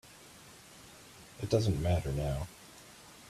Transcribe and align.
It 1.43 1.49
doesn't 1.51 1.79
matter 1.79 2.11
now. 2.11 2.47